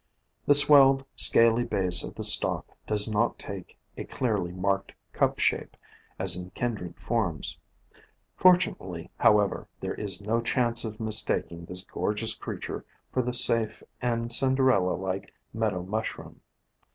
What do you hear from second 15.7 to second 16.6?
Mushroom.